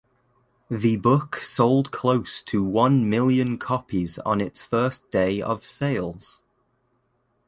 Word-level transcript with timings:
The 0.67 0.95
book 0.95 1.35
sold 1.43 1.91
close 1.91 2.41
to 2.45 2.63
one 2.63 3.07
million 3.07 3.59
copies 3.59 4.17
on 4.17 4.41
its 4.41 4.59
first 4.59 5.11
day 5.11 5.39
of 5.39 5.63
sales. 5.63 6.41